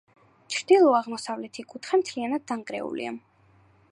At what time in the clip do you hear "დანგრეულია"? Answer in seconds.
2.53-3.15